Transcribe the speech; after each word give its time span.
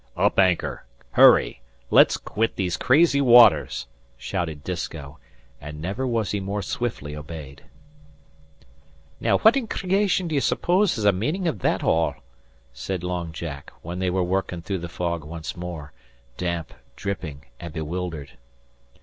"Up 0.17 0.39
anchor! 0.39 0.83
Hurry! 1.11 1.61
Let's 1.91 2.17
quit 2.17 2.55
these 2.55 2.75
crazy 2.75 3.21
waters," 3.21 3.85
shouted 4.17 4.63
Disko, 4.63 5.19
and 5.61 5.79
never 5.79 6.07
was 6.07 6.31
he 6.31 6.39
more 6.39 6.63
swiftly 6.63 7.15
obeyed. 7.15 7.65
"Now 9.19 9.37
what 9.37 9.55
in 9.55 9.67
creation 9.67 10.27
d'ye 10.27 10.39
suppose 10.39 10.97
is 10.97 11.03
the 11.03 11.11
meanin' 11.11 11.47
o' 11.47 11.51
that 11.51 11.83
all?" 11.83 12.15
said 12.73 13.03
Long 13.03 13.31
Jack, 13.31 13.71
when 13.83 13.99
they 13.99 14.09
were 14.09 14.23
working 14.23 14.63
through 14.63 14.79
the 14.79 14.89
fog 14.89 15.23
once 15.23 15.55
more, 15.55 15.93
damp, 16.35 16.73
dripping, 16.95 17.45
and 17.59 17.71
bewildered. 17.71 18.31